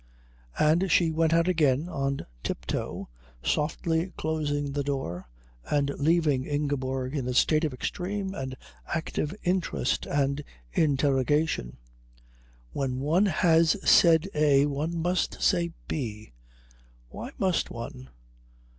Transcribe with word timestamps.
And 0.57 0.91
she 0.91 1.11
went 1.11 1.31
out 1.31 1.47
again 1.47 1.87
on 1.87 2.25
tip 2.41 2.65
toe, 2.65 3.07
softly 3.43 4.11
closing 4.17 4.71
the 4.71 4.81
door 4.81 5.27
and 5.69 5.91
leaving 5.91 6.43
Ingeborg 6.43 7.15
in 7.15 7.27
a 7.27 7.35
state 7.35 7.63
of 7.65 7.71
extreme 7.71 8.33
and 8.33 8.57
active 8.87 9.31
interest 9.43 10.07
and 10.07 10.43
interrogation. 10.73 11.77
"When 12.73 12.99
one 12.99 13.27
has 13.27 13.77
said 13.87 14.27
A 14.33 14.65
one 14.65 14.97
must 14.99 15.39
say 15.39 15.71
B...." 15.87 16.33
Why 17.09 17.29
must 17.37 17.69
one? 17.69 18.09